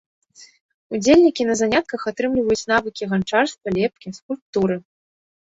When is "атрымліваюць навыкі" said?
2.11-3.03